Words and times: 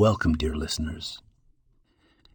Welcome, 0.00 0.32
dear 0.32 0.54
listeners. 0.54 1.20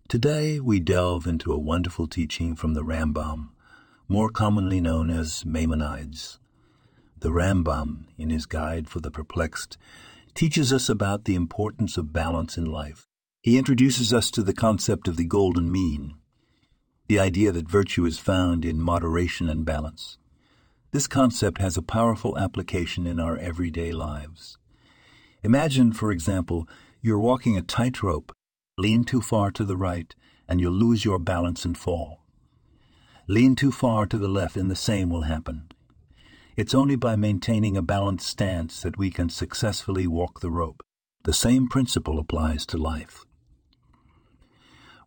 Today 0.07 0.59
we 0.59 0.79
delve 0.79 1.25
into 1.25 1.51
a 1.51 1.57
wonderful 1.57 2.05
teaching 2.05 2.55
from 2.55 2.75
the 2.75 2.83
Rambam, 2.83 3.49
more 4.07 4.29
commonly 4.29 4.79
known 4.79 5.09
as 5.09 5.43
Maimonides. 5.47 6.37
The 7.17 7.31
Rambam, 7.31 8.03
in 8.19 8.29
his 8.29 8.45
Guide 8.45 8.87
for 8.87 8.99
the 8.99 9.09
Perplexed, 9.09 9.79
teaches 10.35 10.71
us 10.71 10.89
about 10.89 11.25
the 11.25 11.33
importance 11.33 11.97
of 11.97 12.13
balance 12.13 12.55
in 12.55 12.65
life. 12.65 13.07
He 13.41 13.57
introduces 13.57 14.13
us 14.13 14.29
to 14.29 14.43
the 14.43 14.53
concept 14.53 15.07
of 15.07 15.17
the 15.17 15.25
golden 15.25 15.71
mean, 15.71 16.13
the 17.07 17.19
idea 17.19 17.51
that 17.51 17.67
virtue 17.67 18.05
is 18.05 18.19
found 18.19 18.63
in 18.63 18.79
moderation 18.79 19.49
and 19.49 19.65
balance. 19.65 20.19
This 20.91 21.07
concept 21.07 21.57
has 21.57 21.77
a 21.77 21.81
powerful 21.81 22.37
application 22.37 23.07
in 23.07 23.19
our 23.19 23.37
everyday 23.37 23.91
lives. 23.91 24.59
Imagine, 25.41 25.93
for 25.93 26.11
example, 26.11 26.67
you're 27.05 27.19
walking 27.19 27.55
a 27.55 27.61
tightrope, 27.61 28.31
lean 28.79 29.03
too 29.03 29.21
far 29.21 29.51
to 29.51 29.63
the 29.63 29.77
right, 29.77 30.15
and 30.49 30.59
you'll 30.59 30.73
lose 30.73 31.05
your 31.05 31.19
balance 31.19 31.63
and 31.63 31.77
fall. 31.77 32.25
Lean 33.27 33.55
too 33.55 33.71
far 33.71 34.07
to 34.07 34.17
the 34.17 34.27
left, 34.27 34.57
and 34.57 34.71
the 34.71 34.75
same 34.75 35.07
will 35.07 35.21
happen. 35.21 35.67
It's 36.57 36.73
only 36.73 36.95
by 36.95 37.15
maintaining 37.15 37.77
a 37.77 37.83
balanced 37.83 38.27
stance 38.27 38.81
that 38.81 38.97
we 38.97 39.11
can 39.11 39.29
successfully 39.29 40.07
walk 40.07 40.39
the 40.39 40.49
rope. 40.49 40.81
The 41.25 41.33
same 41.33 41.67
principle 41.67 42.17
applies 42.17 42.65
to 42.67 42.77
life. 42.77 43.23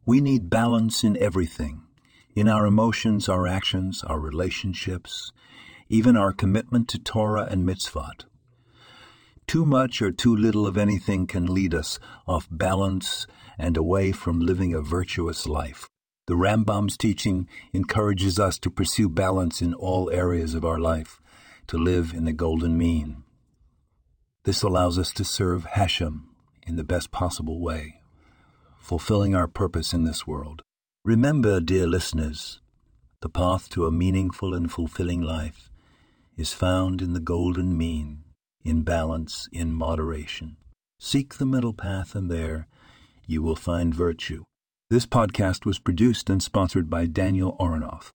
We 0.06 0.20
need 0.20 0.48
balance 0.48 1.03
in 1.03 1.17
everything 1.17 1.83
in 2.37 2.47
our 2.47 2.65
emotions, 2.65 3.28
our 3.28 3.48
actions, 3.48 4.05
our 4.05 4.20
relationships, 4.20 5.33
even 5.89 6.17
our 6.17 6.33
commitment 6.33 6.87
to 6.91 6.98
Torah 7.01 7.48
and 7.51 7.67
mitzvot. 7.67 8.28
Too 9.48 9.65
much 9.65 10.02
or 10.02 10.12
too 10.12 10.37
little 10.37 10.66
of 10.66 10.77
anything 10.77 11.27
can 11.27 11.47
lead 11.47 11.75
us 11.75 11.98
off 12.27 12.47
balance 12.50 13.27
and 13.56 13.78
away 13.78 14.12
from 14.12 14.41
living 14.41 14.75
a 14.75 14.83
virtuous 14.83 15.47
life. 15.47 15.89
The 16.27 16.34
Rambam's 16.34 16.98
teaching 16.98 17.48
encourages 17.73 18.39
us 18.39 18.58
to 18.58 18.70
pursue 18.70 19.08
balance 19.08 19.62
in 19.62 19.73
all 19.73 20.11
areas 20.11 20.55
of 20.55 20.67
our 20.67 20.78
life, 20.78 21.23
to 21.69 21.78
live 21.78 22.12
in 22.12 22.27
the 22.27 22.34
golden 22.34 22.77
mean. 22.77 23.25
This 24.45 24.62
allows 24.62 24.98
us 24.98 25.12
to 25.12 25.25
serve 25.25 25.64
Hashem 25.64 26.28
in 26.67 26.77
the 26.77 26.84
best 26.84 27.11
possible 27.11 27.58
way, 27.58 28.03
fulfilling 28.78 29.34
our 29.34 29.48
purpose 29.48 29.95
in 29.95 30.05
this 30.05 30.27
world. 30.27 30.61
Remember, 31.06 31.58
dear 31.58 31.86
listeners, 31.86 32.61
the 33.23 33.30
path 33.30 33.70
to 33.70 33.86
a 33.86 33.91
meaningful 33.91 34.53
and 34.53 34.70
fulfilling 34.70 35.23
life 35.23 35.70
is 36.36 36.53
found 36.53 37.01
in 37.01 37.14
the 37.14 37.20
golden 37.20 37.75
mean, 37.78 38.17
in 38.69 38.83
balance, 38.83 39.48
in 39.50 39.72
moderation. 39.72 40.56
Seek 41.00 41.34
the 41.34 41.47
middle 41.47 41.72
path, 41.72 42.14
and 42.14 42.30
there 42.30 42.66
you 43.27 43.42
will 43.42 43.56
find 43.56 43.94
virtue. 43.94 44.44
This 44.91 45.06
podcast 45.06 45.64
was 45.64 45.78
produced 45.78 46.28
and 46.28 46.42
sponsored 46.42 46.91
by 46.91 47.06
Daniel 47.06 47.56
Oronoff. 47.58 48.11